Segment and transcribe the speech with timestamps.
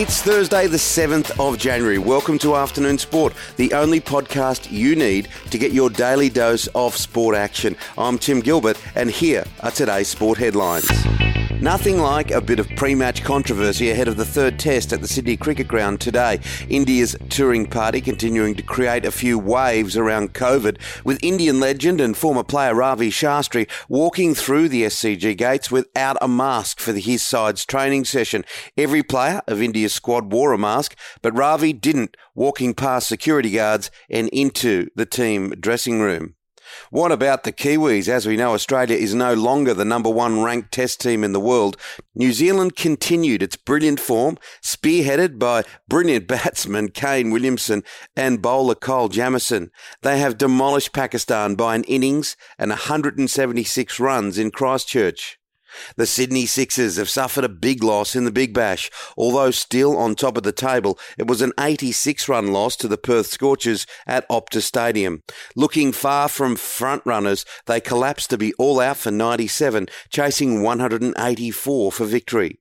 [0.00, 1.98] It's Thursday, the 7th of January.
[1.98, 6.96] Welcome to Afternoon Sport, the only podcast you need to get your daily dose of
[6.96, 7.76] sport action.
[7.98, 10.88] I'm Tim Gilbert, and here are today's sport headlines.
[11.62, 15.06] Nothing like a bit of pre match controversy ahead of the third test at the
[15.06, 16.40] Sydney Cricket Ground today.
[16.70, 22.16] India's touring party continuing to create a few waves around COVID, with Indian legend and
[22.16, 27.66] former player Ravi Shastri walking through the SCG gates without a mask for his side's
[27.66, 28.42] training session.
[28.78, 33.90] Every player of India's squad wore a mask, but Ravi didn't, walking past security guards
[34.08, 36.36] and into the team dressing room.
[36.90, 38.08] What about the Kiwis?
[38.08, 41.40] As we know, Australia is no longer the number one ranked test team in the
[41.40, 41.76] world.
[42.14, 47.82] New Zealand continued its brilliant form, spearheaded by brilliant batsman Kane Williamson
[48.14, 49.70] and bowler Kyle Jamieson.
[50.02, 55.39] They have demolished Pakistan by an innings and 176 runs in Christchurch.
[55.96, 58.90] The Sydney Sixers have suffered a big loss in the Big Bash.
[59.16, 62.98] Although still on top of the table, it was an 86 run loss to the
[62.98, 65.22] Perth Scorchers at Optus Stadium.
[65.56, 71.92] Looking far from front runners, they collapsed to be all out for 97, chasing 184
[71.92, 72.58] for victory.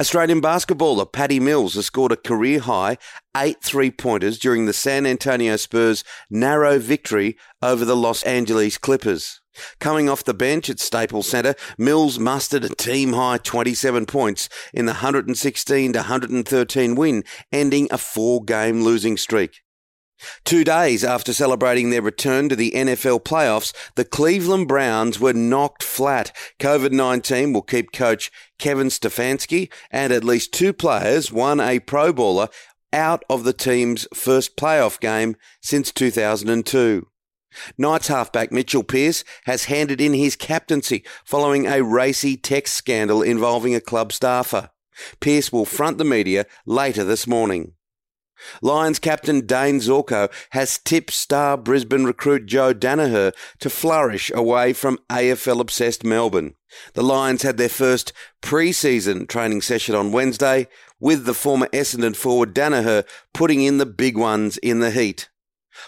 [0.00, 2.98] Australian basketballer Patty Mills has scored a career high
[3.36, 9.39] eight three pointers during the San Antonio Spurs' narrow victory over the Los Angeles Clippers.
[9.78, 14.86] Coming off the bench at Staples Center, Mills mustered a team high 27 points in
[14.86, 19.62] the 116 to 113 win, ending a four game losing streak.
[20.44, 25.82] Two days after celebrating their return to the NFL playoffs, the Cleveland Browns were knocked
[25.82, 26.36] flat.
[26.58, 32.12] COVID 19 will keep coach Kevin Stefanski and at least two players, one a Pro
[32.12, 32.48] Bowler,
[32.92, 37.06] out of the team's first playoff game since 2002.
[37.76, 43.74] Knights halfback Mitchell Pearce has handed in his captaincy following a racy text scandal involving
[43.74, 44.70] a club staffer.
[45.20, 47.72] Pearce will front the media later this morning.
[48.62, 54.98] Lions captain Dayne Zorko has tipped star Brisbane recruit Joe Daniher to flourish away from
[55.10, 56.54] AFL obsessed Melbourne.
[56.94, 60.68] The Lions had their first pre-season training session on Wednesday,
[60.98, 65.28] with the former Essendon forward Daniher putting in the big ones in the heat.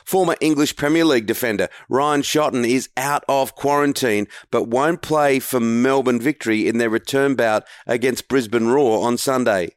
[0.05, 5.61] Former English Premier League defender Ryan Shotton is out of quarantine but won't play for
[5.61, 9.71] Melbourne victory in their return bout against Brisbane Roar on Sunday.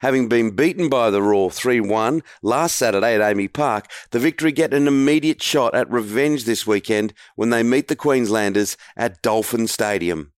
[0.00, 4.52] Having been beaten by the Roar 3 1 last Saturday at AAMI Park, the victory
[4.52, 9.66] get an immediate shot at revenge this weekend when they meet the Queenslanders at Dolphin
[9.66, 10.32] Stadium.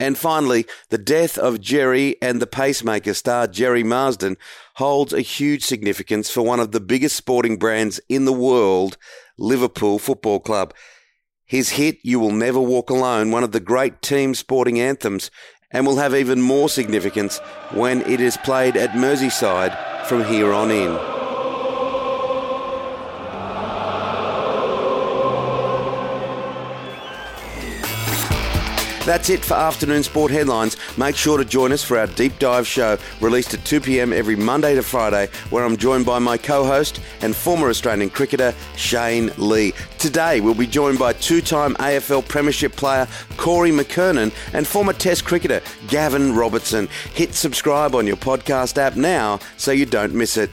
[0.00, 4.36] And finally, the death of Gerry and the pacemaker star Gerry Marsden
[4.76, 8.96] holds a huge significance for one of the biggest sporting brands in the world,
[9.38, 10.74] Liverpool Football Club.
[11.46, 15.30] His hit, You Will Never Walk Alone, one of the great team sporting anthems,
[15.70, 17.38] and will have even more significance
[17.72, 21.13] when it is played at Merseyside from here on in.
[29.04, 30.78] That's it for afternoon sport headlines.
[30.96, 34.14] Make sure to join us for our deep dive show released at 2 p.m.
[34.14, 38.54] every Monday to Friday, where I'm joined by my co host and former Australian cricketer,
[38.76, 39.74] Shane Lee.
[39.98, 43.06] Today, we'll be joined by two time AFL Premiership player
[43.36, 46.88] Corey McKernan and former Test cricketer Gavin Robertson.
[47.12, 50.50] Hit subscribe on your podcast app now so you don't miss it.